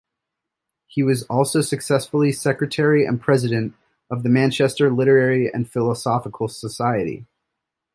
[0.87, 3.75] He was also successively secretary and president
[4.09, 7.27] of the Manchester Literary and Philosophical Society.